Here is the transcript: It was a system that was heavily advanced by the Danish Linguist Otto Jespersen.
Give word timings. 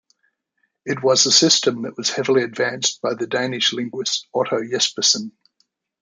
It 0.83 1.03
was 1.03 1.27
a 1.27 1.31
system 1.31 1.83
that 1.83 1.95
was 1.95 2.09
heavily 2.09 2.41
advanced 2.41 3.03
by 3.03 3.13
the 3.13 3.27
Danish 3.27 3.71
Linguist 3.71 4.27
Otto 4.33 4.57
Jespersen. 4.67 5.29